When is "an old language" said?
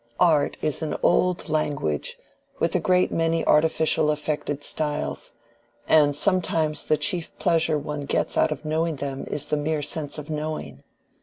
0.81-2.17